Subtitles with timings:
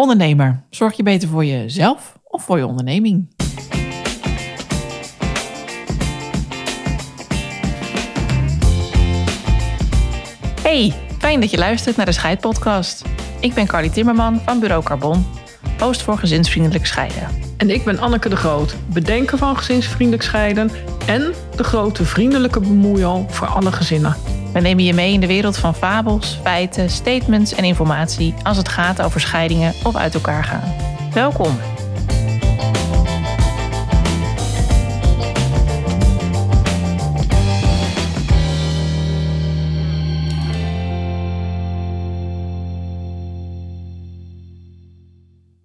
[0.00, 3.28] Ondernemer, zorg je beter voor jezelf of voor je onderneming?
[10.62, 13.04] Hey, fijn dat je luistert naar de Scheidpodcast.
[13.40, 15.26] Ik ben Carly Timmerman van Bureau Carbon,
[15.78, 17.28] host voor gezinsvriendelijk scheiden.
[17.56, 20.70] En ik ben Anneke de Groot, bedenker van gezinsvriendelijk scheiden
[21.06, 24.29] en de grote vriendelijke bemoeial voor alle gezinnen.
[24.52, 28.68] We nemen je mee in de wereld van fabels, feiten, statements en informatie als het
[28.68, 30.74] gaat over scheidingen of uit elkaar gaan.
[31.12, 31.58] Welkom.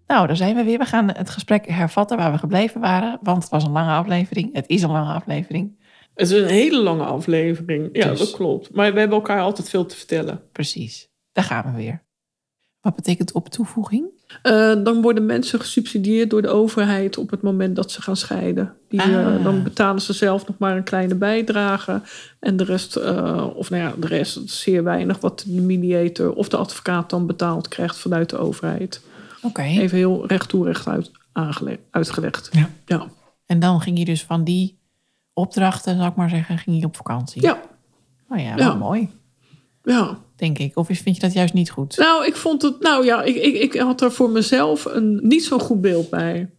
[0.07, 0.77] Nou, daar zijn we weer.
[0.77, 4.53] We gaan het gesprek hervatten waar we gebleven waren, want het was een lange aflevering.
[4.53, 5.84] Het is een lange aflevering.
[6.15, 7.89] Het is een hele lange aflevering.
[7.93, 8.73] Ja, Dus- dat klopt.
[8.73, 10.41] Maar we hebben elkaar altijd veel te vertellen.
[10.51, 12.03] Precies, daar gaan we weer.
[12.81, 14.05] Wat betekent op toevoeging?
[14.41, 18.73] Eh, dan worden mensen gesubsidieerd door de overheid op het moment dat ze gaan scheiden.
[18.89, 19.43] Die, eh, Ah.
[19.43, 22.01] dan betalen ze zelf nog maar een kleine bijdrage.
[22.39, 26.33] En de rest, eh, of nou ja, de rest, is zeer weinig wat de mediator
[26.33, 29.01] of de advocaat dan betaald krijgt vanuit de overheid.
[29.41, 29.61] Oké.
[29.61, 31.11] Even heel recht toe recht uit
[31.91, 32.49] uitgelegd.
[32.51, 32.69] Ja.
[32.85, 33.07] Ja.
[33.45, 34.79] En dan ging je dus van die
[35.35, 37.41] opdrachten, zou ik maar zeggen, ging je op vakantie.
[37.41, 37.61] ja,
[38.29, 38.73] Nou ja, wel Ja.
[38.73, 39.09] mooi,
[39.83, 40.17] ja.
[40.35, 40.77] denk ik.
[40.77, 41.97] Of vind je dat juist niet goed?
[41.97, 42.79] Nou, ik vond het.
[42.81, 46.49] Nou ja, ik, ik, ik had er voor mezelf een niet zo goed beeld bij.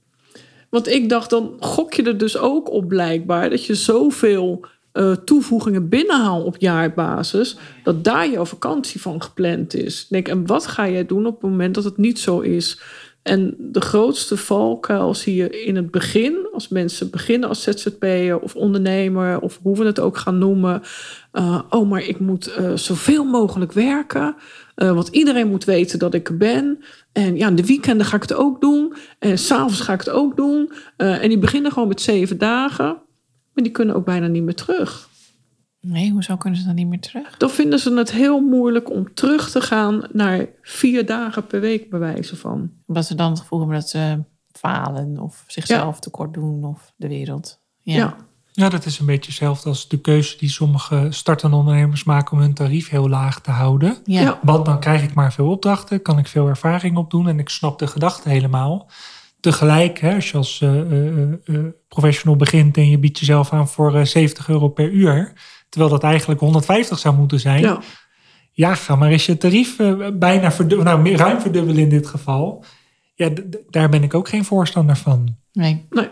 [0.70, 5.12] Want ik dacht, dan gok je er dus ook op blijkbaar dat je zoveel eh,
[5.12, 10.02] toevoegingen binnenhaalt op jaarbasis, dat daar jouw vakantie van gepland is.
[10.02, 12.80] Ik denk, en wat ga jij doen op het moment dat het niet zo is?
[13.26, 18.54] En de grootste valkuil zie je in het begin, als mensen beginnen als ZZP'er of
[18.54, 20.82] ondernemer, of hoe we het ook gaan noemen.
[21.32, 24.36] eh, oh, maar ik moet eh, zoveel mogelijk werken.
[24.74, 26.78] eh, want iedereen moet weten dat ik er ben.
[27.12, 28.94] En ja, de weekenden ga ik het ook doen.
[29.18, 30.72] En s'avonds ga ik het ook doen.
[30.96, 32.86] En die beginnen gewoon met zeven dagen.
[33.52, 35.08] Maar die kunnen ook bijna niet meer terug.
[35.88, 37.36] Nee, hoezo kunnen ze dan niet meer terug?
[37.36, 41.90] Dan vinden ze het heel moeilijk om terug te gaan naar vier dagen per week,
[41.90, 42.70] bij wijze van.
[42.86, 47.08] Omdat ze dan het gevoel hebben dat ze falen of zichzelf tekort doen of de
[47.08, 47.60] wereld.
[47.80, 47.94] Ja.
[47.94, 48.16] Ja.
[48.52, 52.38] Ja, dat is een beetje hetzelfde als de keuze die sommige startende ondernemers maken om
[52.38, 53.96] hun tarief heel laag te houden.
[54.04, 54.38] Ja.
[54.42, 57.78] Want dan krijg ik maar veel opdrachten, kan ik veel ervaring opdoen en ik snap
[57.78, 58.90] de gedachte helemaal.
[59.40, 63.68] Tegelijk, hè, als je als eh, eh, eh, professional begint en je biedt jezelf aan
[63.68, 65.32] voor eh, 70 euro per uur,
[65.76, 67.60] terwijl dat eigenlijk 150 zou moeten zijn.
[67.60, 67.80] Ja.
[68.52, 72.06] Ja, ga maar eens je tarief eh, bijna verdubbelen, nou meer- ruim verdubbelen in dit
[72.06, 72.64] geval.
[73.14, 73.30] Ja,
[73.70, 75.36] daar ben ik ook geen voorstander van.
[75.52, 75.86] Nee.
[75.90, 76.08] Nee.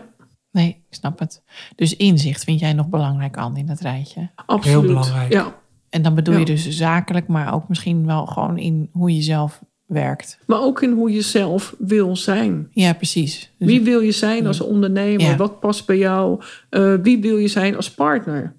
[0.51, 1.43] nee, ik snap het.
[1.75, 4.29] Dus inzicht vind jij nog belangrijk aan in het rijtje.
[4.45, 4.79] Absoluut.
[4.79, 5.31] Heel belangrijk.
[5.33, 5.55] Ja.
[5.89, 9.61] En dan bedoel je dus zakelijk, maar ook misschien wel gewoon in hoe je zelf
[9.85, 10.39] werkt.
[10.47, 12.67] Maar ook in hoe je zelf wil zijn.
[12.71, 13.51] Ja, precies.
[13.57, 15.21] Dus- Wie wil je zijn als ondernemer?
[15.21, 15.35] Ja.
[15.35, 16.41] Wat past bij jou?
[16.69, 18.55] Eh, wie wil je zijn als partner?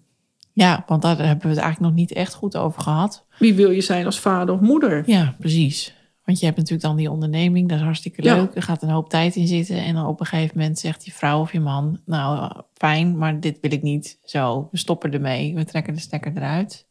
[0.57, 3.25] Ja, want daar hebben we het eigenlijk nog niet echt goed over gehad.
[3.39, 5.03] Wie wil je zijn als vader of moeder?
[5.07, 5.95] Ja, precies.
[6.25, 8.35] Want je hebt natuurlijk dan die onderneming, dat is hartstikke Ja.
[8.35, 8.55] leuk.
[8.55, 9.77] Er gaat een hoop tijd in zitten.
[9.77, 12.01] En dan op een gegeven moment zegt je vrouw of je man...
[12.05, 14.19] nou, fijn, maar dit wil ik niet.
[14.25, 15.55] Zo, we stoppen ermee.
[15.55, 16.87] We trekken de stekker eruit.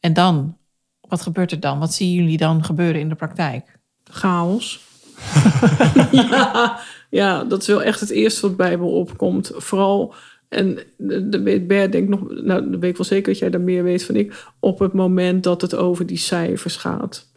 [0.00, 0.56] En dan,
[1.00, 1.78] wat gebeurt er dan?
[1.78, 3.78] Wat zien jullie dan gebeuren in de praktijk?
[4.04, 4.80] Chaos.
[6.10, 6.78] ja,
[7.10, 9.50] ja, dat is wel echt het eerste wat bij me opkomt.
[9.54, 10.14] Vooral,
[10.50, 13.50] en de, de weet Bert denk nog, nou, dat weet ik wel zeker dat jij
[13.50, 17.32] daar meer weet van ik, op het moment dat het over die cijfers gaat.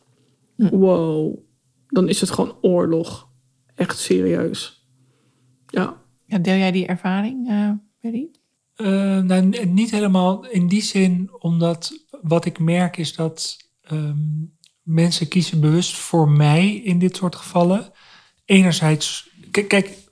[0.56, 1.38] Wow,
[1.88, 3.30] dan is het gewoon oorlog.
[3.76, 4.88] Echt serieus.
[5.68, 8.30] Ja, Ja, deel jij die ervaring, eh Berry?
[8.76, 14.18] Eh, nou, niet helemaal in die zin, omdat wat ik merk is dat ehm,
[14.82, 17.92] mensen kiezen bewust voor mij in dit soort gevallen.
[18.46, 20.03] Enerzijds, kijk,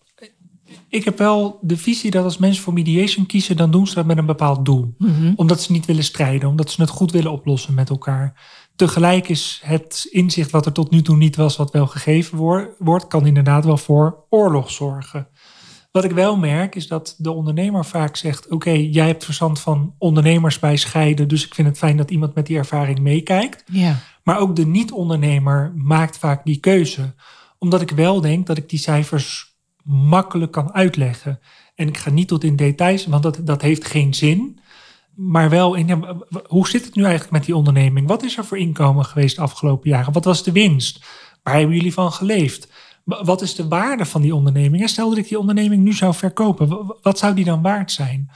[0.91, 4.05] ik heb wel de visie dat als mensen voor mediation kiezen, dan doen ze dat
[4.05, 4.95] met een bepaald doel.
[5.35, 8.41] Omdat ze niet willen strijden, omdat ze het goed willen oplossen met elkaar.
[8.75, 12.37] Tegelijk is het inzicht wat er tot nu toe niet was, wat wel gegeven
[12.77, 15.27] wordt, kan inderdaad wel voor oorlog zorgen.
[15.91, 19.95] Wat ik wel merk is dat de ondernemer vaak zegt: Oké, jij hebt verstand van
[19.97, 23.63] ondernemers bij scheiden, dus ik vind het fijn dat iemand met die ervaring meekijkt.
[23.71, 23.99] Ja.
[24.23, 27.13] Maar ook de niet-ondernemer maakt vaak die keuze.
[27.57, 29.50] Omdat ik wel denk dat ik die cijfers
[29.83, 31.39] makkelijk kan uitleggen.
[31.75, 34.59] En ik ga niet tot in details, want dat, dat heeft geen zin.
[35.15, 36.05] Maar wel in,
[36.47, 38.07] hoe zit het nu eigenlijk met die onderneming?
[38.07, 40.13] Wat is er voor inkomen geweest de afgelopen jaren?
[40.13, 41.05] Wat was de winst?
[41.43, 42.71] Waar hebben jullie van geleefd?
[43.03, 44.81] Wat is de waarde van die onderneming?
[44.81, 48.31] En stel dat ik die onderneming nu zou verkopen, wat zou die dan waard zijn?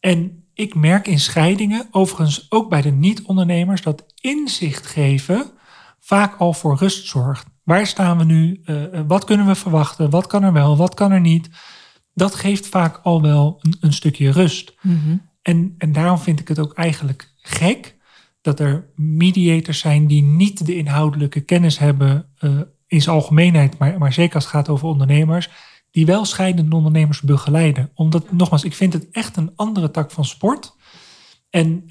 [0.00, 5.50] En ik merk in scheidingen, overigens ook bij de niet-ondernemers, dat inzicht geven
[6.00, 7.46] vaak al voor rust zorgt.
[7.66, 8.60] Waar staan we nu?
[8.64, 10.10] Uh, wat kunnen we verwachten?
[10.10, 10.76] Wat kan er wel?
[10.76, 11.50] Wat kan er niet?
[12.14, 14.74] Dat geeft vaak al wel een, een stukje rust.
[14.80, 15.16] Mhm.
[15.42, 17.96] En, en daarom vind ik het ook eigenlijk gek
[18.40, 23.98] dat er mediators zijn die niet de inhoudelijke kennis hebben uh, in zijn algemeenheid, maar,
[23.98, 25.50] maar zeker als het gaat over ondernemers,
[25.90, 27.90] die wel scheidende ondernemers begeleiden.
[27.94, 30.76] Omdat, nogmaals, ik vind het echt een andere tak van sport.
[31.50, 31.86] En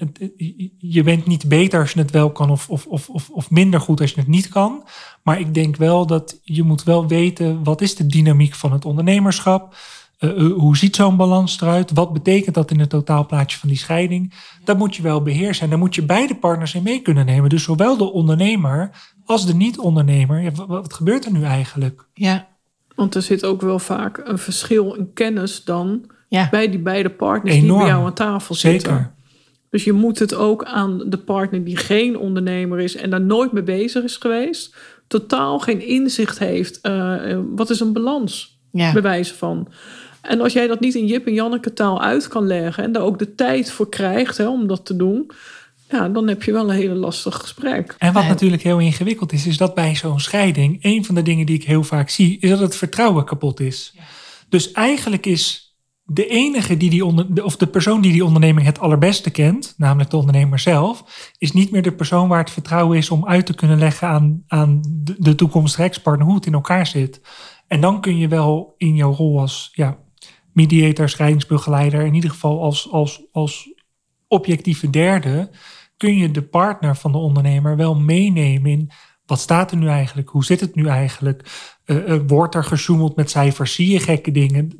[0.78, 4.00] je bent niet beter als je het wel kan of, of, of, of minder goed
[4.00, 4.84] als je het niet kan.
[5.22, 8.84] Maar ik denk wel dat je moet wel weten wat is de dynamiek van het
[8.84, 9.76] ondernemerschap.
[10.20, 11.90] Uh, hoe ziet zo'n balans eruit?
[11.92, 14.32] Wat betekent dat in het totaalplaatje van die scheiding?
[14.64, 15.64] Dat moet je wel beheersen.
[15.64, 17.48] En daar moet je beide partners in mee kunnen nemen.
[17.50, 18.90] Dus zowel de ondernemer
[19.24, 20.40] als de niet-ondernemer.
[20.42, 22.06] Ja, wat, wat gebeurt er nu eigenlijk?
[22.14, 22.48] Ja.
[22.94, 26.48] Want er zit ook wel vaak een verschil in kennis dan Ja.
[26.50, 27.68] bij die beide partners Enorm.
[27.68, 28.90] die bij jou aan tafel zitten.
[28.92, 29.14] Zeker.
[29.76, 33.52] Dus je moet het ook aan de partner die geen ondernemer is en daar nooit
[33.52, 34.76] mee bezig is geweest,
[35.06, 36.80] totaal geen inzicht heeft.
[36.80, 38.58] eh, eh, wat is een balans?
[38.72, 38.92] Ja.
[38.92, 39.68] Bij wijze van.
[40.22, 43.02] En als jij dat niet in Jip en Janneke taal uit kan leggen en daar
[43.02, 45.30] ook de tijd voor krijgt hè, om dat te doen,
[45.90, 47.94] ja, dan heb je wel een hele lastig gesprek.
[47.98, 51.46] En wat natuurlijk heel ingewikkeld is, is dat bij zo'n scheiding, een van de dingen
[51.46, 53.94] die ik heel vaak zie, is dat het vertrouwen kapot is.
[54.48, 55.65] Dus eigenlijk is
[56.08, 59.74] de enige die die onder, de- of de persoon die die onderneming het allerbeste kent,
[59.76, 61.04] namelijk de ondernemer zelf,
[61.38, 64.42] is niet meer de persoon waar het vertrouwen is om uit te kunnen leggen aan,
[64.46, 67.20] aan de, de toekomstige ex-partner hoe het in elkaar zit.
[67.68, 69.98] En dan kun je wel in jouw rol als ja,
[70.52, 73.74] mediator, scheidingsbegeleider, in ieder geval als, als, als
[74.28, 75.50] objectieve derde,
[75.96, 78.90] kun je de partner van de ondernemer wel meenemen in
[79.26, 83.16] wat staat er nu eigenlijk, hoe zit het nu eigenlijk, Eh, eh, wordt er gesjoemeld
[83.16, 84.70] met cijfers, zie je gekke dingen.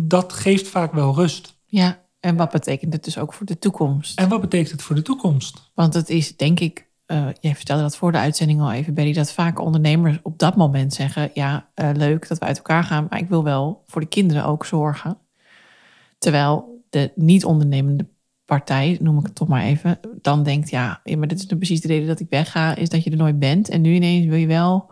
[0.00, 1.58] Dat geeft vaak wel rust.
[1.66, 2.04] ja.
[2.20, 4.18] En wat betekent het dus ook voor de toekomst?
[4.18, 5.70] En wat betekent het voor de toekomst?
[5.74, 9.12] Want het is, denk ik, eh, jij vertelde dat voor de uitzending al even, Berry,
[9.12, 13.06] dat vaak ondernemers op dat moment zeggen: Ja, eh, leuk dat we uit elkaar gaan,
[13.10, 15.18] maar ik wil wel voor de kinderen ook zorgen.
[16.18, 18.06] Terwijl de niet-ondernemende
[18.44, 21.56] partij, noem ik het toch maar even, dan denkt: Ja, ja, maar dit is nu
[21.56, 23.68] precies de reden dat ik wegga, is dat je er nooit bent.
[23.68, 24.90] En nu ineens wil je wel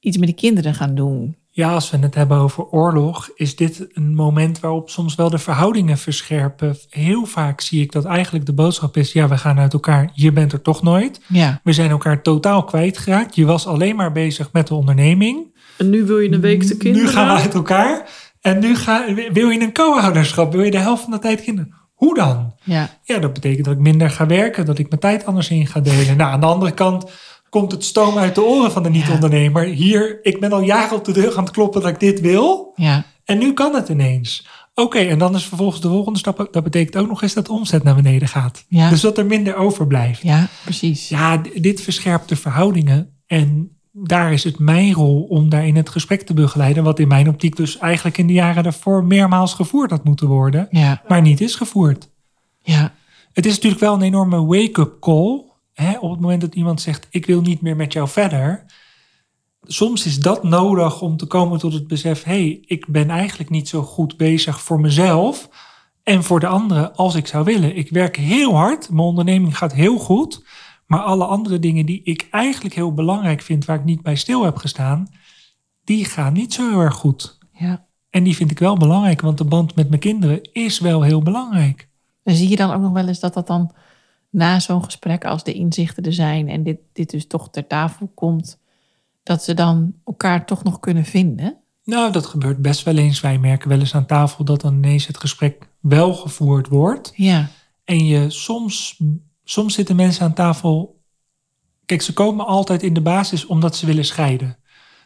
[0.00, 1.36] iets met de kinderen gaan doen.
[1.52, 5.38] Ja, als we het hebben over oorlog, is dit een moment waarop soms wel de
[5.38, 6.76] verhoudingen verscherpen.
[6.88, 10.32] Heel vaak zie ik dat eigenlijk de boodschap is: ja, we gaan uit elkaar, je
[10.32, 11.20] bent er toch nooit.
[11.26, 13.34] Ja, We zijn elkaar totaal kwijtgeraakt.
[13.34, 15.58] Je was alleen maar bezig met de onderneming.
[15.78, 17.06] En nu wil je een week de kinderen.
[17.06, 18.08] Nu gaan we uit elkaar.
[18.40, 20.52] En nu ga, wil je een co-ouderschap?
[20.52, 21.74] Wil je de helft van de tijd kinderen?
[21.94, 22.54] Hoe dan?
[22.64, 25.66] ja, Ja, dat betekent dat ik minder ga werken, dat ik mijn tijd anders in
[25.66, 26.16] ga delen.
[26.16, 27.10] Nou, aan de andere kant
[27.50, 29.64] komt het stoom uit de oren van de niet-ondernemer.
[29.64, 32.72] Hier, ik ben al jaren op de deur aan het kloppen dat ik dit wil.
[32.76, 34.46] ja, En nu kan het ineens.
[34.74, 36.48] Oké, en dan is vervolgens de volgende stap.
[36.50, 38.64] Dat betekent ook nog eens dat de omzet naar beneden gaat.
[38.68, 38.88] Ja.
[38.88, 40.22] Dus dat er minder overblijft.
[40.22, 41.08] ja, precies.
[41.08, 43.10] Ja, dit verscherpt de verhoudingen.
[43.26, 46.84] En daar is het mijn rol om daar in het gesprek te begeleiden.
[46.84, 50.68] Wat in mijn optiek dus eigenlijk in de jaren daarvoor meermaals gevoerd had moeten worden.
[50.70, 52.08] Ja, Maar niet is gevoerd.
[52.62, 52.92] ja,
[53.32, 55.42] Het is natuurlijk wel een enorme wake-up call.
[55.72, 58.64] Hè, op het moment dat iemand zegt: Ik wil niet meer met jou verder.
[59.62, 63.50] Soms is dat nodig om te komen tot het besef: hé, hey, ik ben eigenlijk
[63.50, 65.48] niet zo goed bezig voor mezelf
[66.02, 67.76] en voor de anderen als ik zou willen.
[67.76, 70.44] Ik werk heel hard, mijn onderneming gaat heel goed.
[70.86, 74.44] Maar alle andere dingen die ik eigenlijk heel belangrijk vind, waar ik niet bij stil
[74.44, 75.08] heb gestaan,
[75.84, 77.38] die gaan niet zo heel erg goed.
[77.52, 77.88] ja.
[78.10, 81.22] En die vind ik wel belangrijk, want de band met mijn kinderen is wel heel
[81.22, 81.88] belangrijk.
[82.22, 83.72] En zie je dan ook nog wel eens dat dat dan
[84.30, 88.10] na zo'n gesprek, als de inzichten er zijn en dit, dit dus toch ter tafel
[88.14, 88.58] komt,
[89.22, 91.58] dat ze dan elkaar toch nog kunnen vinden?
[91.84, 93.20] Nou, dat gebeurt best wel eens.
[93.20, 97.12] Wij merken wel eens aan tafel dat dan ineens het gesprek wel gevoerd wordt.
[97.14, 97.48] Ja,
[97.84, 99.00] En je soms,
[99.44, 101.00] soms zitten mensen aan tafel.
[101.86, 104.58] Kijk, ze komen altijd in de basis omdat ze willen scheiden.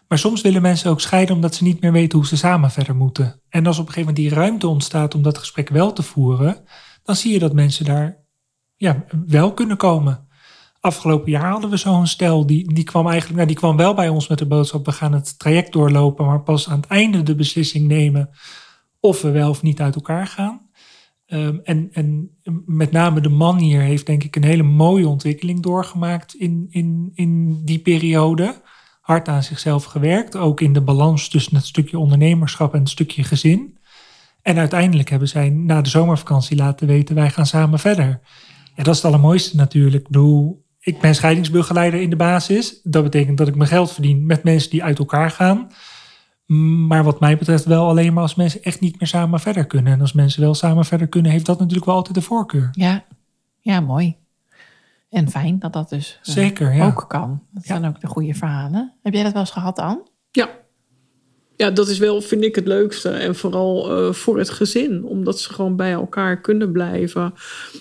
[0.08, 2.96] Maar soms willen mensen ook scheiden omdat ze niet meer weten hoe ze samen verder
[2.96, 3.40] moeten.
[3.48, 6.64] En als op een gegeven moment die ruimte ontstaat om dat gesprek wel te voeren,
[7.02, 8.23] dan zie je dat mensen daar
[8.84, 10.26] ja, wel kunnen komen.
[10.80, 14.08] Afgelopen jaar hadden we zo'n stel, die, die kwam eigenlijk, nou, die kwam wel bij
[14.08, 17.34] ons met de boodschap, we gaan het traject doorlopen, maar pas aan het einde de
[17.34, 18.30] beslissing nemen
[19.00, 20.60] of we wel of niet uit elkaar gaan.
[21.26, 22.30] Ehm, en, en
[22.66, 27.10] met name de man hier heeft denk ik een hele mooie ontwikkeling doorgemaakt in, in,
[27.14, 28.62] in die periode.
[29.00, 33.24] Hard aan zichzelf gewerkt, ook in de balans tussen het stukje ondernemerschap en het stukje
[33.24, 33.78] gezin.
[34.42, 38.20] En uiteindelijk hebben zij na de zomervakantie laten weten, wij gaan samen verder.
[38.74, 40.02] Ja, dat is het allermooiste natuurlijk.
[40.02, 42.80] Ik bedoel, ik ben scheidingsbegeleider in de basis.
[42.82, 45.70] Dat betekent dat ik mijn geld verdien met mensen die uit elkaar gaan.
[46.86, 49.92] Maar wat mij betreft wel alleen maar als mensen echt niet meer samen verder kunnen.
[49.92, 52.68] En als mensen wel samen verder kunnen, heeft dat natuurlijk wel altijd de voorkeur.
[52.72, 53.04] ja,
[53.60, 54.16] ja, mooi.
[55.10, 56.86] En fijn dat dat dus eh, Zeker, ja.
[56.86, 57.42] ook kan.
[57.50, 57.74] Dat Ja.
[57.78, 58.92] zijn ook de goede verhalen.
[59.02, 60.08] Heb jij dat wel eens gehad, dan?
[60.30, 60.48] Ja.
[61.56, 63.08] Ja, dat is wel, vind ik, het leukste.
[63.08, 67.34] En vooral eh, voor het gezin, omdat ze gewoon bij elkaar kunnen blijven.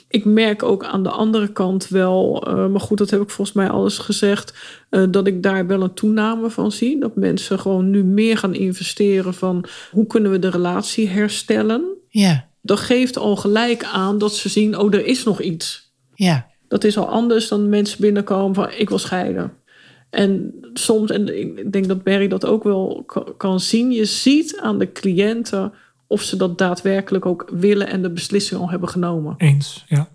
[0.08, 3.58] Ik merk ook aan de andere kant wel, eh, maar goed, dat heb ik volgens
[3.58, 4.54] mij alles gezegd,
[4.90, 7.00] eh, dat ik daar wel een toename van zie.
[7.00, 11.84] Dat mensen gewoon nu meer gaan investeren van hoe kunnen we de relatie herstellen.
[12.10, 15.94] Ja, Dat geeft al gelijk aan dat ze zien, oh, er is nog iets.
[16.16, 19.54] ja, Dat is al anders dan mensen binnenkomen van ik wil scheiden.
[20.14, 24.60] En soms, en ik denk dat Barry dat ook wel ka- kan zien, je ziet
[24.60, 25.74] aan de cliënten
[26.08, 29.34] of ze dat daadwerkelijk ook willen en de beslissing al hebben genomen.
[29.38, 30.10] Eens, ja.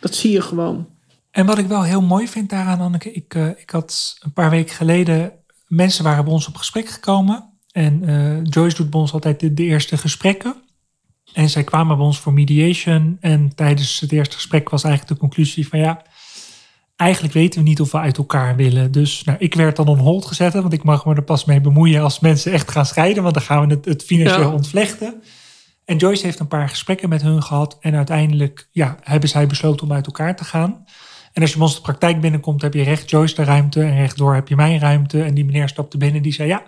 [0.00, 0.86] Dat zie je gewoon.
[1.30, 4.50] En wat ik wel heel mooi vind daaraan, Anneke, ik, eh, ik had een paar
[4.50, 5.32] weken geleden,
[5.66, 7.44] mensen waren bij ons op gesprek gekomen.
[7.70, 10.54] En eh, Joyce doet bij ons altijd de, de eerste gesprekken.
[11.32, 13.16] En zij kwamen bij ons voor mediation.
[13.20, 16.02] En tijdens het eerste gesprek was eigenlijk de conclusie van ja,
[16.96, 18.92] eigenlijk weten we niet of we uit elkaar willen.
[18.92, 21.60] Dus nou, ik werd dan on hold gezet, want ik mag me er pas mee
[21.60, 23.22] bemoeien als mensen echt gaan scheiden.
[23.22, 24.52] Want dan gaan we het, het financieel Ja.
[24.52, 25.22] ontvlechten.
[25.84, 27.76] En Joyce heeft een paar gesprekken met hun gehad.
[27.80, 30.84] En uiteindelijk ja, hebben zij besloten om uit elkaar te gaan.
[31.32, 33.80] En als je bij ons de praktijk binnenkomt, heb je recht Joyce de ruimte.
[33.82, 35.22] En rechtdoor heb je mijn ruimte.
[35.22, 36.62] En die meneer stapte binnen die zei, ja,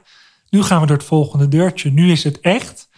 [0.50, 1.90] nu gaan we door het volgende deurtje.
[1.90, 2.88] Nu is het echt.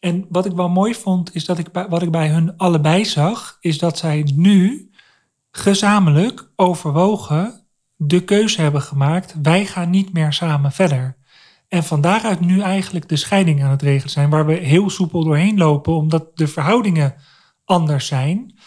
[0.00, 3.04] En wat ik wel mooi vond, is dat ik bij, wat ik bij hun allebei
[3.04, 4.87] zag, is dat zij nu
[5.50, 9.34] gezamenlijk overwogen de keuze hebben gemaakt.
[9.42, 11.16] Wij gaan niet meer samen verder.
[11.68, 15.24] En van daaruit nu eigenlijk de scheiding aan het regelen zijn, waar we heel soepel
[15.24, 17.14] doorheen lopen, omdat de verhoudingen
[17.64, 18.58] anders zijn.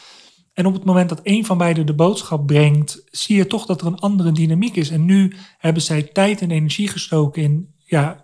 [0.53, 3.81] En op het moment dat een van beiden de boodschap brengt, zie je toch dat
[3.81, 4.89] er een andere dynamiek is.
[4.89, 8.23] En nu hebben zij tijd en energie gestoken in, ja,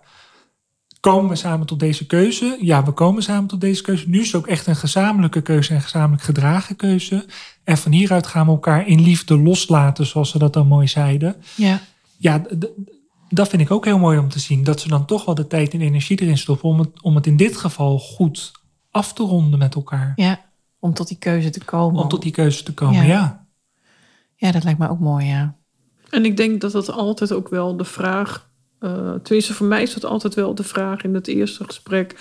[1.00, 2.58] komen we samen tot deze keuze?
[2.60, 4.08] Ja, we komen samen tot deze keuze.
[4.08, 7.26] Nu is het ook echt een gezamenlijke keuze en gezamenlijk gedragen keuze.
[7.64, 11.36] En van hieruit gaan we elkaar in liefde loslaten, zoals ze dat dan mooi zeiden.
[11.56, 11.80] ja.
[12.20, 12.42] Ja,
[13.28, 14.64] dat vind ik ook heel mooi om te zien.
[14.64, 17.26] Dat ze dan toch wel de tijd en energie erin stoppen om het, om het
[17.26, 18.52] in dit geval goed
[18.90, 20.12] af te ronden met elkaar.
[20.16, 20.40] ja.
[20.80, 22.02] Om tot die keuze te komen.
[22.02, 23.12] Om tot die keuze te komen, Ja.
[23.12, 23.46] ja.
[24.36, 25.54] Ja, dat lijkt me ook mooi, ja.
[26.10, 28.47] En ik denk dat dat altijd ook wel de vraag,
[28.78, 32.14] eh tenminste voor mij is dat altijd wel de vraag in het eerste gesprek.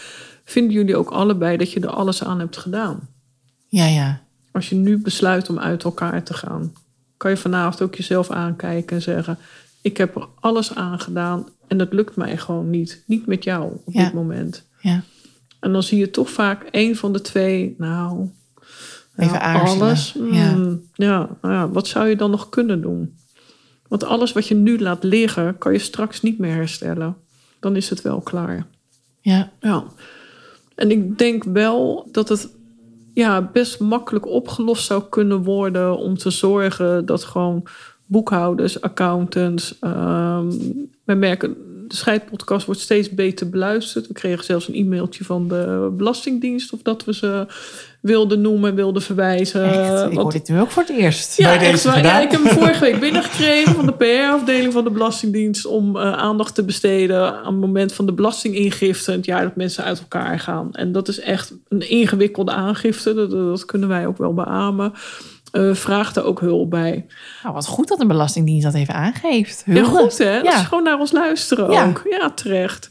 [0.43, 3.09] Vinden jullie ook allebei dat je er alles aan hebt gedaan?
[3.67, 4.21] Ja, ja.
[4.51, 6.73] Als je nu besluit om uit elkaar te gaan,
[7.17, 9.37] kan je vanavond ook jezelf aankijken en zeggen:
[9.81, 13.03] Ik heb er alles aan gedaan en het lukt mij gewoon niet.
[13.07, 14.03] Niet met jou op Ja.
[14.03, 14.67] dit moment.
[14.81, 15.01] Ja.
[15.59, 18.29] En dan zie je toch vaak één van de twee, nou,
[19.15, 19.81] ja, Even aarzelen.
[19.87, 20.15] alles.
[20.31, 20.55] Ja.
[20.55, 23.15] mm, ja, nou ja, wat zou je dan nog kunnen doen?
[23.87, 27.15] Want alles wat je nu laat liggen, kan je straks niet meer herstellen.
[27.59, 28.67] Dan is het wel klaar.
[29.21, 29.83] Ja, Ja.
[30.75, 32.49] En ik denk wel dat het
[33.13, 37.63] ja, best makkelijk opgelost zou kunnen worden om te zorgen dat gewoon
[38.05, 39.79] boekhouders, accountants.
[39.79, 40.51] ehm
[41.03, 41.55] wij merken,
[41.87, 44.07] de scheidpodcast wordt steeds beter beluisterd.
[44.07, 47.45] We kregen zelfs een e-mailtje van de Belastingdienst of dat we ze
[48.01, 49.63] wilden noemen, wilden verwijzen.
[49.63, 50.11] echt.
[50.11, 51.37] Ik hoor dit nu ook voor het eerst.
[51.37, 51.89] ja, Bij deze.
[51.89, 56.13] Ja, ik heb hem vorige week binnengekregen van de PR-afdeling van de Belastingdienst om eh,
[56.13, 60.39] aandacht te besteden aan het moment van de belastingingifte, het jaar dat mensen uit elkaar
[60.39, 60.69] gaan.
[60.71, 64.93] En dat is echt een ingewikkelde aangifte, dat, dat kunnen wij ook wel beamen.
[65.51, 67.05] Eh vraagt er ook hulp bij.
[67.43, 69.63] Nou, wat goed dat de Belastingdienst dat even aangeeft.
[69.65, 69.89] Ja, Hulde.
[69.89, 70.33] goed hè?
[70.35, 70.59] Dat Ja.
[70.59, 71.87] is gewoon naar ons luisteren Ja.
[71.87, 72.01] ook.
[72.09, 72.89] Ja, terecht.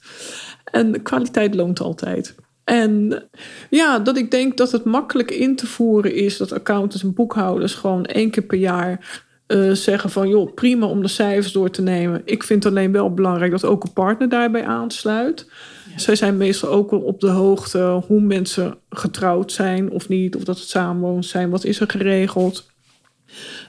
[0.64, 2.34] En kwaliteit loont altijd.
[2.64, 3.22] En
[3.70, 7.74] ja, dat ik denk dat het makkelijk in te voeren is dat accountants en boekhouders
[7.74, 11.82] gewoon één keer per jaar eh, zeggen van joh, prima om de cijfers door te
[11.82, 12.22] nemen.
[12.24, 15.50] Ik vind alleen wel belangrijk dat ook een partner daarbij aansluit.
[15.96, 20.44] Zij zijn meestal ook wel op de hoogte hoe mensen getrouwd zijn of niet, of
[20.44, 22.70] dat het samenwoond zijn, wat is er geregeld.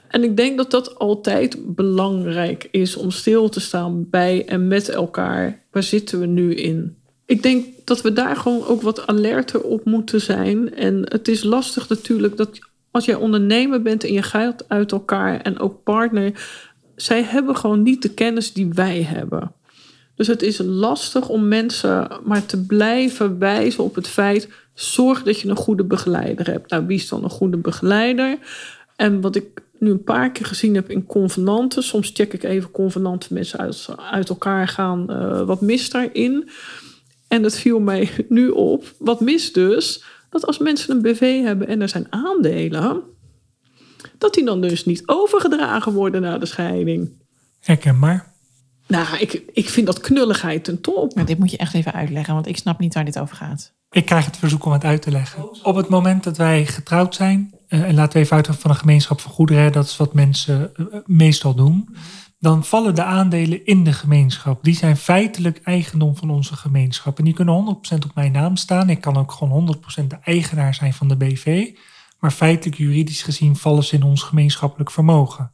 [0.08, 4.90] En ik denk dat dat altijd belangrijk is om stil te staan bij en met
[4.90, 5.64] elkaar.
[5.72, 6.96] Waar zitten we nu in?
[7.26, 10.76] Ik denk dat we daar gewoon ook wat alerter op moeten zijn.
[10.76, 12.60] En het is lastig natuurlijk dat
[12.92, 16.48] als jij ondernemer bent en je gaat uit elkaar en ook partner,
[16.96, 19.52] zij hebben gewoon niet de kennis die wij hebben.
[20.18, 25.40] Dus het is lastig om mensen maar te blijven wijzen op het feit: zorg dat
[25.40, 26.70] je een goede begeleider hebt.
[26.70, 28.38] Nou, wie is dan een goede begeleider?
[28.96, 32.72] En wat ik nu een paar keer gezien heb in convenanten, soms check ik even
[32.72, 36.50] convenanten mensen uit, uit elkaar gaan, eh, wat mist daarin?
[37.28, 41.68] En het viel mij nu op, wat mist dus, dat als mensen een BV hebben
[41.68, 43.04] en er zijn aandelen,
[44.18, 47.12] dat die dan dus niet overgedragen worden na de scheiding.
[47.60, 48.37] Herkenbaar.
[48.88, 51.16] Nou, ik, ik vind dat knulligheid ten top.
[51.16, 53.74] Maar dit moet je echt even uitleggen, want ik snap niet waar dit over gaat.
[53.92, 55.64] Ik krijg het verzoek om het uit te leggen.
[55.66, 58.78] Op het moment dat wij getrouwd zijn eh, en laten we even uit van een
[58.78, 61.96] gemeenschap van goederen, dat is wat mensen eh, meestal doen,
[62.40, 64.64] dan vallen de aandelen in de gemeenschap.
[64.64, 67.18] Die zijn feitelijk eigendom van onze gemeenschap.
[67.18, 68.90] En die kunnen 100% op mijn naam staan.
[68.90, 71.70] Ik kan ook gewoon 100% de eigenaar zijn van de BV.
[72.20, 75.52] Maar feitelijk, juridisch gezien, vallen ze in ons gemeenschappelijk vermogen.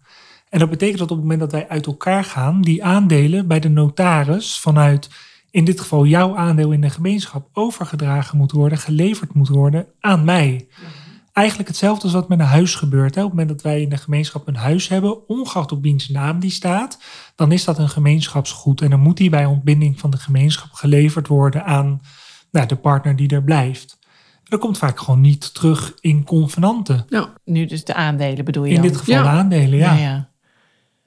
[0.53, 3.59] En dat betekent dat op het moment dat wij uit elkaar gaan, die aandelen bij
[3.59, 5.09] de notaris vanuit,
[5.51, 10.23] in dit geval jouw aandeel in de gemeenschap, overgedragen moet worden, geleverd moet worden aan
[10.23, 10.67] mij.
[11.31, 13.15] Eigenlijk hetzelfde als wat met een huis gebeurt.
[13.15, 13.21] Hè.
[13.21, 16.39] Op het moment dat wij in de gemeenschap een huis hebben, ongeacht op wiens naam
[16.39, 16.99] die staat,
[17.35, 18.81] dan is dat een gemeenschapsgoed.
[18.81, 22.01] En dan moet die bij ontbinding van de gemeenschap geleverd worden aan
[22.51, 23.97] nou, de partner die er blijft.
[24.43, 27.05] Dat komt vaak gewoon niet terug in convenanten.
[27.09, 27.33] Ja.
[27.45, 28.87] Nu dus de aandelen bedoel je In dan?
[28.87, 29.23] dit geval Ja.
[29.23, 29.93] de aandelen, ja.
[29.93, 30.31] Ja, ja.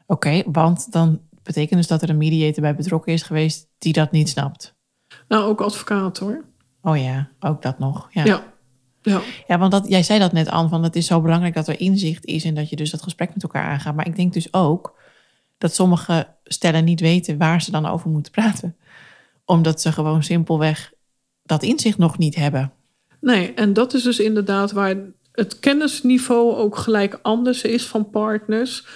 [0.06, 4.10] Oké, want dan betekent dus dat er een mediator bij betrokken is geweest die dat
[4.10, 4.75] niet snapt.
[5.28, 6.44] Nou, ook advocaat hoor.
[6.82, 8.08] Oh ja, ook dat nog.
[8.10, 8.44] Ja, Ja.
[9.02, 9.20] ja.
[9.46, 11.80] ja want dat, jij zei dat net aan, van het is zo belangrijk dat er
[11.80, 13.94] inzicht is en dat je dus dat gesprek met elkaar aangaat.
[13.94, 14.94] Maar ik denk dus ook
[15.58, 18.76] dat sommige stellen niet weten waar ze dan over moeten praten.
[19.44, 20.92] Omdat ze gewoon simpelweg
[21.42, 22.72] dat inzicht nog niet hebben.
[23.20, 24.96] Nee, en dat is dus inderdaad waar
[25.32, 28.86] het kennisniveau ook gelijk anders is van partners.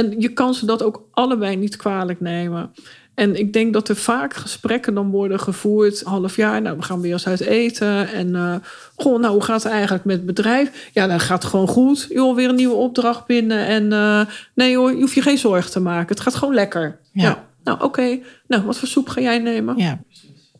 [0.00, 2.70] En je kan ze dat ook allebei niet kwalijk nemen.
[3.14, 7.00] En ik denk dat er vaak gesprekken dan worden gevoerd, half jaar, nou we gaan
[7.00, 8.12] weer eens uit eten.
[8.12, 8.54] En eh,
[8.96, 10.90] goh, nou hoe gaat het eigenlijk met het bedrijf?
[10.92, 12.06] Ja, dan gaat het gewoon goed.
[12.10, 13.66] Joh, weer een nieuwe opdracht binnen.
[13.66, 14.20] En eh,
[14.54, 16.08] nee hoor, je hoeft je geen zorgen te maken.
[16.08, 16.98] Het gaat gewoon lekker.
[17.12, 17.22] Ja.
[17.22, 17.44] Ja.
[17.64, 18.18] Nou, oké.
[18.46, 19.76] Nou, wat voor soep ga jij nemen?
[19.76, 20.00] Ja,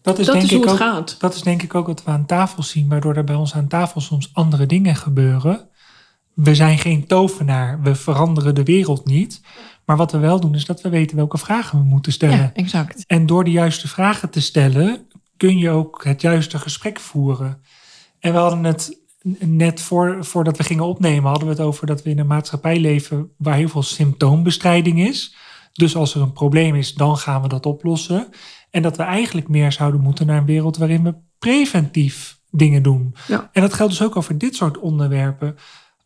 [0.02, 1.16] Dat is, dat denk is hoe ik het ook, gaat.
[1.18, 3.68] Dat is denk ik ook wat we aan tafel zien, waardoor er bij ons aan
[3.68, 5.68] tafel soms andere dingen gebeuren.
[6.42, 9.40] We zijn geen tovenaar, we veranderen de wereld niet.
[9.84, 12.36] Maar wat we wel doen, is dat we weten welke vragen we moeten stellen.
[12.36, 13.04] ja exact.
[13.06, 15.06] En door de juiste vragen te stellen,
[15.36, 17.62] kun je ook het juiste gesprek voeren.
[18.18, 18.98] En we hadden het
[19.38, 22.78] net voor, voordat we gingen opnemen, hadden we het over dat we in een maatschappij
[22.78, 25.34] leven waar heel veel symptoombestrijding is.
[25.72, 28.28] Dus als er een probleem is, dan gaan we dat oplossen.
[28.70, 33.14] En dat we eigenlijk meer zouden moeten naar een wereld waarin we preventief dingen doen.
[33.26, 33.50] Ja.
[33.52, 35.56] En dat geldt dus ook over dit soort onderwerpen.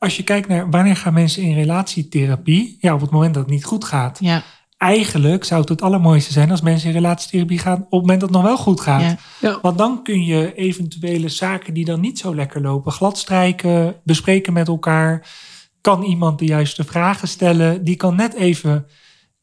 [0.05, 3.53] Als je kijkt naar wanneer gaan mensen in relatietherapie, ja, op het moment dat het
[3.53, 4.43] niet goed gaat Ja,
[4.77, 8.29] eigenlijk zou het het allermooiste zijn als mensen in relatietherapie gaan op het moment dat
[8.29, 9.01] het nog wel goed gaat.
[9.01, 9.59] ja, Ja.
[9.63, 14.69] Want dan kun je eventuele zaken die dan niet zo lekker lopen gladstrijken, bespreken met
[14.69, 15.29] elkaar.
[15.81, 17.85] Kan iemand de juiste vragen stellen?
[17.85, 18.87] Die kan net even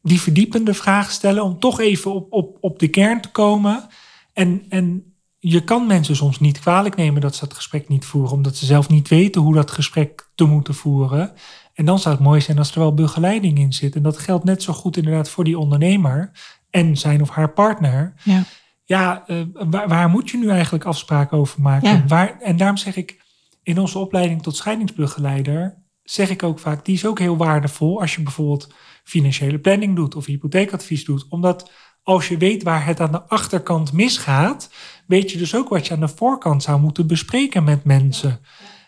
[0.02, 3.88] die verdiepende vragen stellen om toch even op, op, op de kern te komen.
[4.34, 5.11] En, en
[5.43, 8.65] je kan mensen soms niet kwalijk nemen dat ze dat gesprek niet voeren, omdat ze
[8.65, 11.32] zelf niet weten hoe dat gesprek te moeten voeren.
[11.73, 13.95] En dan zou het mooi zijn als er wel begeleiding in zit.
[13.95, 16.32] En dat geldt net zo goed inderdaad voor die ondernemer
[16.69, 18.13] en zijn of haar partner.
[18.23, 18.43] ja.
[18.86, 21.89] Ja, eh, waar, waar moet je nu eigenlijk afspraken over maken?
[21.89, 22.04] Ja.
[22.08, 23.21] Waar, en daarom zeg ik,
[23.63, 28.15] in onze opleiding tot scheidingsbegeleider, zeg ik ook vaak, die is ook heel waardevol als
[28.15, 28.73] je bijvoorbeeld
[29.04, 31.25] financiële planning doet of hypotheekadvies doet.
[31.30, 31.71] Omdat
[32.04, 34.70] als je weet waar het aan de achterkant misgaat,
[35.06, 38.40] weet je dus ook wat je aan de voorkant zou moeten bespreken met mensen.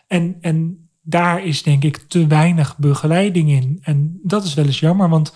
[0.06, 3.78] En, en daar is denk ik te weinig begeleiding in.
[3.82, 5.34] En dat is wel eens jammer, want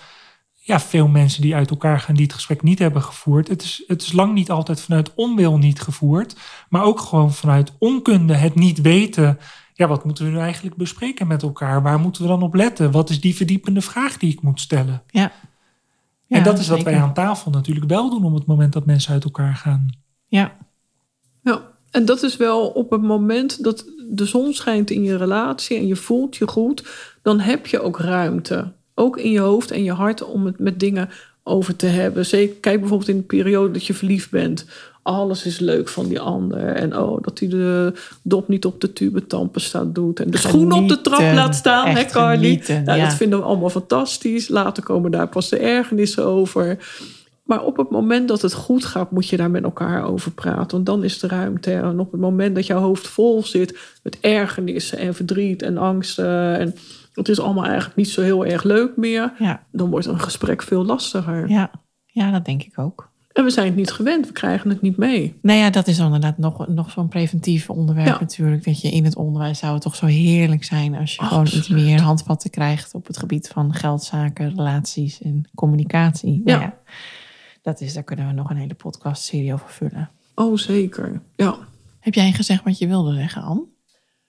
[0.53, 3.47] ja, veel mensen die uit elkaar gaan die het gesprek niet hebben gevoerd.
[3.47, 6.35] Het is, het is lang niet altijd vanuit onwil niet gevoerd,
[6.69, 9.39] maar ook gewoon vanuit onkunde, het niet weten.
[9.73, 11.81] Ja, wat moeten we nu eigenlijk bespreken met elkaar?
[11.81, 12.91] Waar moeten we dan op letten?
[12.91, 15.03] Wat is die verdiepende vraag die ik moet stellen?
[15.07, 15.31] ja.
[16.37, 16.93] En dat is wat zeker.
[16.93, 19.89] wij aan tafel natuurlijk wel doen op het moment dat mensen uit elkaar gaan.
[20.27, 20.55] Ja,
[21.43, 21.61] Ja,
[21.91, 25.87] en dat is wel op het moment dat de zon schijnt in je relatie en
[25.87, 26.87] je voelt je goed,
[27.21, 28.71] dan heb je ook ruimte.
[28.95, 31.09] Ook in je hoofd en je hart om het met dingen
[31.43, 32.25] over te hebben.
[32.25, 34.65] Zeker, kijk bijvoorbeeld in de periode dat je verliefd bent.
[35.01, 36.67] Alles is leuk van die ander.
[36.67, 40.19] En oh, dat hij de dop niet op de tube staat doet.
[40.19, 42.37] En de schoen op de trap laat staan, hè Carly?
[42.37, 43.05] genieten, nou, ja.
[43.05, 44.47] Dat vinden we allemaal fantastisch.
[44.47, 46.77] Later komen daar pas de ergernissen over.
[47.43, 50.71] Maar op het moment dat het goed gaat, moet je daar met elkaar over praten.
[50.71, 51.83] Want dan is de ruimte er.
[51.83, 56.57] En op het moment dat jouw hoofd vol zit met ergernissen en verdriet en angsten.
[56.57, 56.75] En
[57.13, 59.33] het is allemaal eigenlijk niet zo heel erg leuk meer.
[59.39, 61.49] ja, Dan wordt een gesprek veel lastiger.
[61.49, 61.71] ja.
[62.05, 63.08] ja, dat denk ik ook.
[63.39, 64.27] En we zijn het niet gewend.
[64.27, 65.35] We krijgen het niet mee.
[65.41, 68.19] Nou ja, dat is inderdaad nog, nog zo'n preventief onderwerp Ja.
[68.19, 68.63] natuurlijk.
[68.65, 71.67] Dat je in het onderwijs zou het toch zo heerlijk zijn als je gewoon iets
[71.67, 76.41] meer handvatten krijgt op het gebied van geldzaken, relaties en communicatie.
[76.45, 76.65] Nou Ja.
[76.65, 76.77] ja,
[77.61, 80.09] dat is, daar kunnen we nog een hele podcastserie over vullen.
[80.35, 81.21] Oh, zeker.
[81.35, 81.55] Ja.
[81.99, 83.63] Heb jij gezegd wat je wilde zeggen, Anne?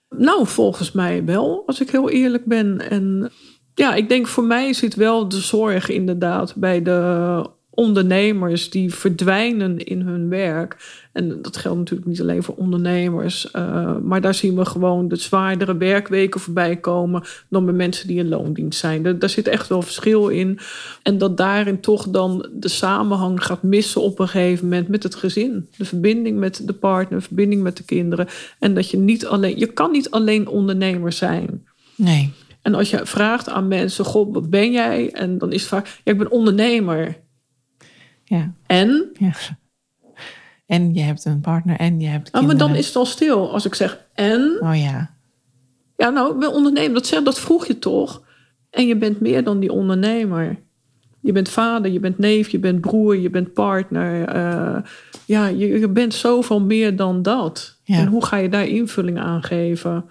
[0.09, 2.89] Nou, volgens mij wel, als ik heel eerlijk ben.
[2.89, 3.31] En
[3.73, 9.77] ja, ik denk voor mij zit wel de zorg inderdaad bij de ondernemers die verdwijnen
[9.77, 10.99] in hun werk.
[11.11, 13.51] En dat geldt natuurlijk niet alleen voor ondernemers.
[13.51, 18.17] eh, maar daar zien we gewoon de zwaardere werkweken voorbij komen dan bij mensen die
[18.17, 19.03] in loondienst zijn.
[19.03, 20.59] Daar, daar zit echt wel verschil in.
[21.03, 25.15] En dat daarin toch dan de samenhang gaat missen op een gegeven moment met het
[25.15, 25.67] gezin.
[25.77, 28.27] De verbinding met de partner, de verbinding met de kinderen.
[28.59, 31.67] En dat je niet alleen, je kan niet alleen ondernemer zijn.
[31.95, 32.31] Nee.
[32.61, 35.11] En als je vraagt aan mensen, goh, wat ben jij?
[35.11, 37.17] En dan is het vaak, ja, ik ben ondernemer.
[38.37, 38.53] Ja.
[38.65, 39.09] En?
[39.13, 39.31] ja.
[40.65, 42.77] En je hebt een partner en je hebt Ah, maar dan kinderen.
[42.79, 43.51] is het al stil.
[43.53, 44.57] Als ik zeg, en?
[44.59, 45.13] Oh ja.
[45.97, 46.93] Ja, nou, ik ben ondernemer.
[46.93, 48.23] Dat, zeg, dat vroeg je toch?
[48.69, 50.59] En je bent meer dan die ondernemer.
[51.21, 54.27] Je bent vader, je bent neef, je bent broer, je bent partner.
[54.27, 54.77] Eh,
[55.25, 57.79] ja, je, je bent zoveel meer dan dat.
[57.83, 57.97] Ja.
[57.97, 60.05] En hoe ga je daar invulling aan geven?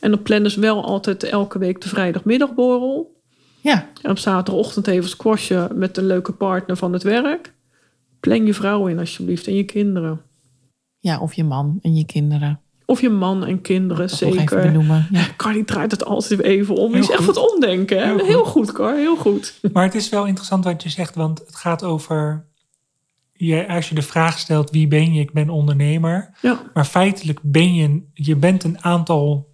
[0.00, 3.16] En dan plannen ze wel altijd elke week de vrijdagmiddagborrel.
[3.60, 3.88] Ja.
[4.02, 7.56] En op zaterdagochtend even squashen met een leuke partner van het werk.
[8.20, 10.20] Plan je vrouw in alsjeblieft en je kinderen.
[10.98, 12.60] Ja, of je man en je kinderen.
[12.86, 14.62] Of je man en kinderen, Dat nog even zeker.
[14.62, 15.06] benoemen.
[15.10, 15.26] Ja.
[15.36, 16.92] Carly draait het altijd even om.
[16.92, 17.98] Die is echt wat omdenken.
[17.98, 18.04] Hè?
[18.04, 18.66] Heel Heel, goed.
[18.66, 18.96] goed, Car.
[18.96, 19.58] Heel goed.
[19.72, 22.46] Maar het is wel interessant wat je zegt, want het gaat over.
[23.32, 26.30] Je, als je de vraag stelt wie ben je, ik ben ondernemer.
[26.42, 29.48] Ja, Maar feitelijk ben je, je bent een aantal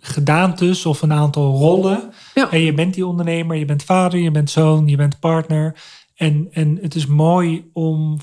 [0.00, 2.12] gedaantes of een aantal rollen.
[2.34, 2.50] Ja.
[2.50, 5.74] En je bent die ondernemer, je bent vader, je bent zoon, je bent partner.
[6.18, 8.18] En, en het is mooi om,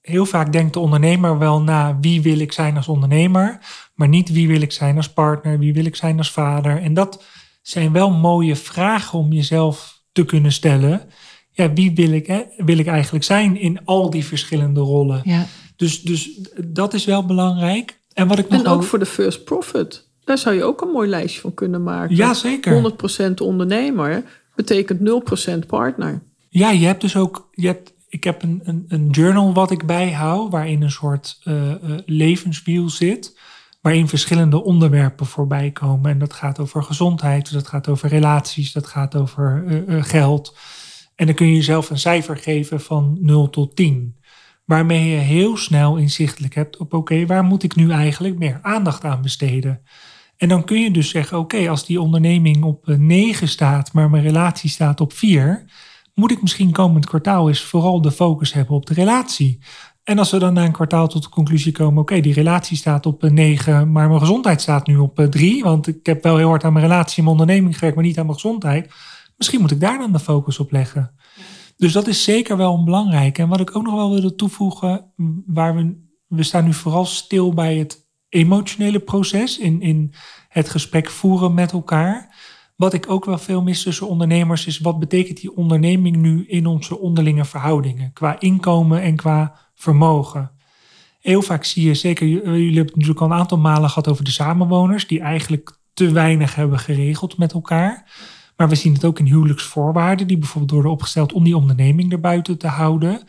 [0.00, 3.58] heel vaak denkt de ondernemer wel na wie wil ik zijn als ondernemer.
[3.94, 6.82] Maar niet wie wil ik zijn als partner, wie wil ik zijn als vader.
[6.82, 7.24] En dat
[7.62, 11.02] zijn wel mooie vragen om jezelf te kunnen stellen.
[11.52, 15.20] Ja, wie wil ik, hè, wil ik eigenlijk zijn in al die verschillende rollen?
[15.24, 15.46] ja.
[15.76, 18.00] Dus, dus dat is wel belangrijk.
[18.12, 20.08] En wat ik nog en ook voor de first profit.
[20.24, 22.16] Daar zou je ook een mooi lijstje van kunnen maken.
[22.16, 22.92] Ja, zeker.
[23.30, 25.00] 100% ondernemer betekent
[25.62, 26.22] 0% partner.
[26.52, 27.48] Ja, je hebt dus ook.
[27.52, 31.74] Je hebt, ik heb een, een, een journal wat ik bijhoud, waarin een soort eh,
[32.06, 33.38] levenswiel zit.
[33.80, 36.10] Waarin verschillende onderwerpen voorbij komen.
[36.10, 40.56] En dat gaat over gezondheid, dat gaat over relaties, dat gaat over eh, geld.
[41.14, 44.16] En dan kun je jezelf een cijfer geven van 0 tot 10.
[44.64, 49.04] Waarmee je heel snel inzichtelijk hebt op: oké, waar moet ik nu eigenlijk meer aandacht
[49.04, 49.82] aan besteden?
[50.36, 54.10] En dan kun je dus zeggen: oké, als die onderneming op eh, 9 staat, maar
[54.10, 55.64] mijn relatie staat op 4,
[56.14, 59.58] moet ik misschien komend kwartaal eens vooral de focus hebben op de relatie.
[60.04, 63.06] En als we dan na een kwartaal tot de conclusie komen: oké, die relatie staat
[63.06, 66.48] op een 9, maar mijn gezondheid staat nu op 3, want ik heb wel heel
[66.48, 68.92] hard aan mijn relatie en mijn onderneming gewerkt, maar niet aan mijn gezondheid.
[69.36, 71.14] Misschien moet ik daar dan de focus op leggen.
[71.76, 73.42] Dus dat is zeker wel een belangrijke.
[73.42, 75.12] En wat ik ook nog wel wilde toevoegen,
[75.46, 80.14] waar we, we staan nu vooral stil bij het emotionele proces in, in
[80.48, 82.36] het gesprek voeren met elkaar.
[82.80, 86.66] Wat ik ook wel veel mis tussen ondernemers is, wat betekent die onderneming nu in
[86.66, 90.50] onze onderlinge verhoudingen, qua inkomen en qua vermogen?
[91.20, 94.08] Heel vaak zie je, zeker j- jullie hebben het natuurlijk al een aantal malen gehad
[94.08, 98.10] over de samenwoners, die eigenlijk te weinig hebben geregeld met elkaar.
[98.56, 102.58] Maar we zien het ook in huwelijksvoorwaarden, die bijvoorbeeld worden opgesteld om die onderneming erbuiten
[102.58, 103.22] te houden.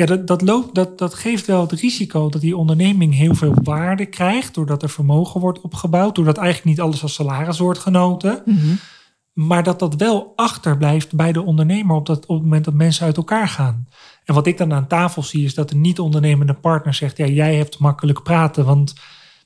[0.00, 3.54] Ja, dat, dat, loopt, dat, dat geeft wel het risico dat die onderneming heel veel
[3.62, 8.42] waarde krijgt, doordat er vermogen wordt opgebouwd, doordat eigenlijk niet alles als salaris wordt genoten.
[8.44, 8.74] Mhm.
[9.32, 13.06] Maar dat dat wel achterblijft bij de ondernemer op, dat, op het moment dat mensen
[13.06, 13.88] uit elkaar gaan.
[14.24, 17.54] En wat ik dan aan tafel zie is dat de niet-ondernemende partner zegt: Ja, jij
[17.54, 18.94] hebt makkelijk praten, want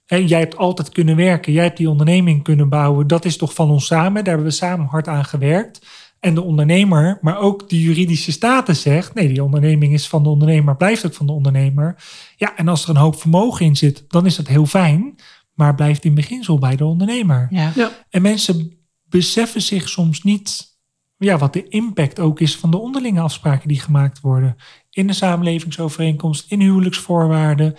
[0.07, 1.53] hè, jij hebt altijd kunnen werken.
[1.53, 3.07] Jij hebt die onderneming kunnen bouwen.
[3.07, 4.25] Dat is toch van ons samen?
[4.25, 5.87] Daar hebben we samen hard aan gewerkt.
[6.25, 10.29] En de ondernemer, maar ook de juridische status zegt: Nee, die onderneming is van de
[10.29, 12.03] ondernemer, blijft ook van de ondernemer.
[12.37, 15.15] Ja, en als er een hoop vermogen in zit, dan is dat heel fijn.
[15.55, 17.47] Maar blijft in beginsel bij de ondernemer.
[17.51, 17.73] Ja.
[17.75, 18.73] Ja, En mensen
[19.09, 20.79] beseffen zich soms niet
[21.17, 24.57] ja, wat de impact ook is van de onderlinge afspraken die gemaakt worden.
[24.91, 27.75] In de samenlevingsovereenkomst, in huwelijksvoorwaarden.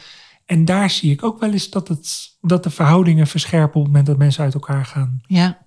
[0.46, 3.86] En daar zie ik ook wel eens dat, het, dat de verhoudingen verscherpen op het
[3.86, 5.22] moment dat mensen uit elkaar gaan.
[5.28, 5.65] ja.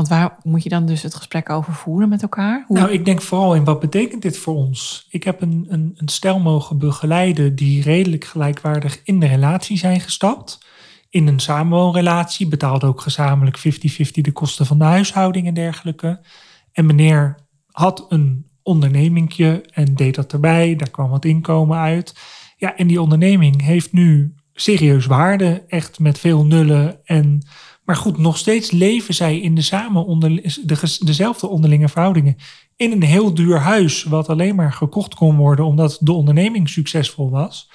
[0.00, 2.64] Want waar moet je dan dus het gesprek over voeren met elkaar?
[2.68, 5.06] Nou, ik denk vooral in wat betekent dit voor ons?
[5.10, 10.00] Ik heb een, een, een stel mogen begeleiden die redelijk gelijkwaardig in de relatie zijn
[10.00, 10.58] gestapt.
[11.08, 13.62] In een samenwoonrelatie, betaalde ook gezamenlijk 50-50
[14.10, 16.20] de kosten van de huishouding en dergelijke.
[16.72, 17.36] En meneer
[17.66, 20.76] had een ondernemingje en deed dat erbij.
[20.76, 22.14] Daar kwam wat inkomen uit.
[22.56, 27.06] Ja, en die onderneming heeft nu serieus waarde, echt met veel nullen.
[27.06, 27.42] En,
[27.90, 32.36] maar goed, nog steeds leven zij in de samen onder, de, dezelfde onderlinge verhoudingen.
[32.76, 37.30] In een heel duur huis, wat alleen maar gekocht kon worden omdat de onderneming succesvol
[37.30, 37.70] was.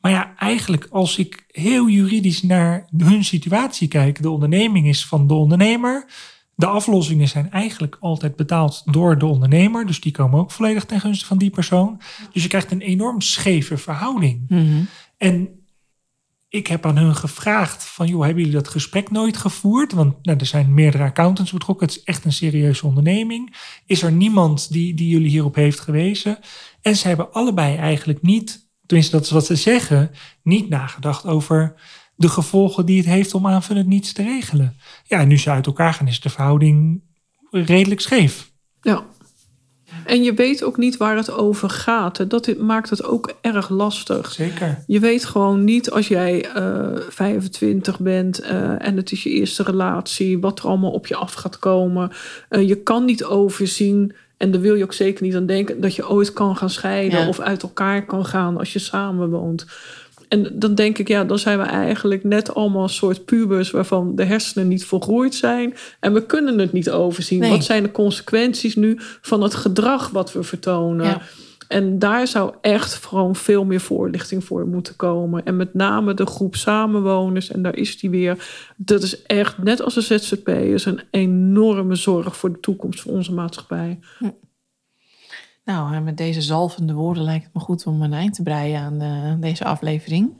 [0.00, 5.26] Maar ja, eigenlijk als ik heel juridisch naar hun situatie kijk, de onderneming is van
[5.26, 6.06] de ondernemer.
[6.54, 9.86] De aflossingen zijn eigenlijk altijd betaald door de ondernemer.
[9.86, 12.00] Dus die komen ook volledig ten gunste van die persoon.
[12.32, 14.44] Dus je krijgt een enorm scheve verhouding.
[14.48, 14.82] Mhm.
[15.16, 15.48] En
[16.48, 19.92] ik heb aan hun gevraagd van, joh, hebben jullie dat gesprek nooit gevoerd?
[19.92, 21.86] Want nou, er zijn meerdere accountants betrokken.
[21.86, 23.56] Het is echt een serieuze onderneming.
[23.86, 26.38] Is er niemand die, die jullie hierop heeft gewezen?
[26.82, 30.10] En ze hebben allebei eigenlijk niet, tenminste dat is wat ze zeggen,
[30.42, 31.74] niet nagedacht over
[32.14, 34.76] de gevolgen die het heeft om aanvullend niets te regelen.
[35.04, 37.02] Ja, en nu ze uit elkaar gaan, is de verhouding
[37.50, 38.52] redelijk scheef.
[38.80, 39.06] Ja.
[40.06, 42.30] En je weet ook niet waar het over gaat.
[42.30, 44.32] Dat maakt het ook erg lastig.
[44.32, 44.82] Zeker.
[44.86, 49.62] Je weet gewoon niet als jij eh 25 bent eh, en het is je eerste
[49.62, 52.10] relatie, wat er allemaal op je af gaat komen.
[52.48, 55.94] Eh, je kan niet overzien, en daar wil je ook zeker niet aan denken, dat
[55.94, 57.28] je ooit kan gaan scheiden Ja.
[57.28, 59.66] of uit elkaar kan gaan als je samenwoont.
[60.28, 64.16] En dan denk ik, ja, dan zijn we eigenlijk net allemaal een soort pubers waarvan
[64.16, 65.74] de hersenen niet volgroeid zijn.
[66.00, 67.40] En we kunnen het niet overzien.
[67.40, 67.50] Nee.
[67.50, 71.06] Wat zijn de consequenties nu van het gedrag wat we vertonen?
[71.06, 71.22] Ja.
[71.68, 75.44] En daar zou echt gewoon veel meer voorlichting voor moeten komen.
[75.44, 78.48] En met name de groep samenwoners, en daar is die weer.
[78.76, 83.32] Dat is echt, net als de ZZP'ers, een enorme zorg voor de toekomst van onze
[83.32, 83.98] maatschappij.
[85.66, 88.80] Nou, en met deze zalvende woorden lijkt het me goed om een eind te breien
[88.80, 90.30] aan eh, deze aflevering.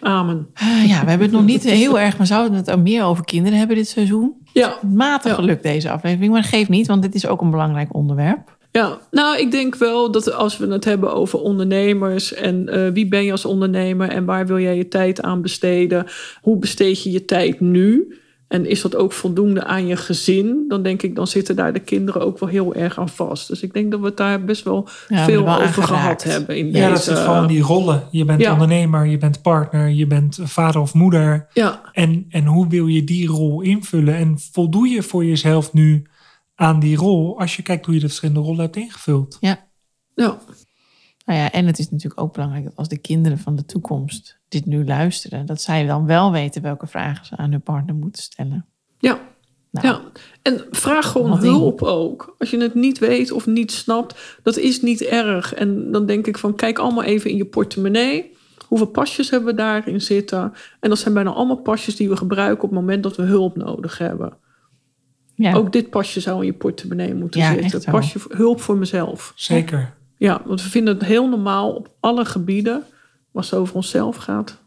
[0.00, 0.46] Amen.
[0.54, 3.24] Eh, ja, we hebben het nog niet heel erg, maar zouden het ook meer over
[3.24, 4.34] kinderen hebben dit seizoen.
[4.52, 5.36] Ja, Matig Ja.
[5.36, 8.56] gelukt deze aflevering, maar geeft niet, want dit is ook een belangrijk onderwerp.
[8.72, 13.08] Ja, nou, ik denk wel dat als we het hebben over ondernemers en eh, wie
[13.08, 16.06] ben je als ondernemer en waar wil jij je tijd aan besteden,
[16.42, 18.16] hoe besteed je je tijd nu?
[18.48, 20.64] En is dat ook voldoende aan je gezin?
[20.68, 23.48] Dan denk ik, dan zitten daar de kinderen ook wel heel erg aan vast.
[23.48, 26.22] Dus ik denk dat we het daar best wel Ja, we veel wel over gehad
[26.22, 26.88] hebben in Ja, deze.
[27.10, 28.02] dat zit in die rollen.
[28.10, 28.52] Je bent Ja.
[28.52, 31.46] ondernemer, je bent partner, je bent vader of moeder.
[31.52, 34.14] Ja, En, en hoe wil je die rol invullen?
[34.16, 36.06] En voldoe je voor jezelf nu
[36.54, 39.36] aan die rol als je kijkt hoe je de verschillende rollen hebt ingevuld?
[39.40, 39.58] ja,
[41.26, 44.38] Nou ja, en het is natuurlijk ook belangrijk dat als de kinderen van de toekomst
[44.48, 48.22] dit nu luisteren, dat zij dan wel weten welke vragen ze aan hun partner moeten
[48.22, 48.66] stellen.
[48.98, 49.18] ja.
[49.70, 50.02] Nou, Ja,
[50.42, 51.50] en vraag gewoon in.
[51.50, 52.34] hulp ook.
[52.38, 55.54] Als je het niet weet of niet snapt, dat is niet erg.
[55.54, 58.36] En dan denk ik van, kijk allemaal even in je portemonnee.
[58.66, 60.52] Hoeveel pasjes hebben we daarin zitten?
[60.80, 63.56] En dat zijn bijna allemaal pasjes die we gebruiken op het moment dat we hulp
[63.56, 64.36] nodig hebben.
[65.34, 65.54] ja.
[65.54, 67.90] Ook dit pasje zou in je portemonnee moeten Ja, zitten.
[67.92, 69.32] Pasje voor- hulp voor mezelf.
[69.34, 69.94] Zeker.
[70.16, 72.84] Ja, want we vinden het heel normaal op alle gebieden,
[73.32, 74.62] als het over onszelf gaat,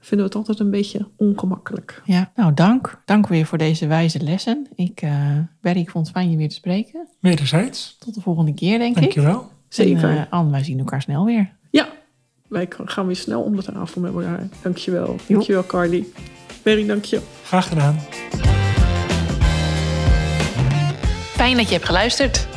[0.00, 2.02] vinden we het altijd een beetje ongemakkelijk.
[2.04, 3.02] ja, nou dank.
[3.04, 4.66] Dank weer voor deze wijze lessen.
[4.74, 7.08] Ik, eh Berry, ik vond het fijn je weer te spreken.
[7.20, 7.96] Wederzijds.
[7.98, 9.00] Tot de volgende keer, denk ik.
[9.02, 9.50] Dankjewel.
[9.68, 10.10] Zeker.
[10.10, 11.52] En, eh, Anne, wij zien elkaar snel weer.
[11.70, 11.88] Ja,
[12.48, 14.48] wij gaan weer snel om de tafel met elkaar.
[14.62, 15.16] Dankjewel.
[15.28, 16.06] Dankjewel, Carly.
[16.62, 17.20] Berry, dank je.
[17.44, 17.98] Graag gedaan.
[21.34, 22.48] Fijn dat je hebt geluisterd.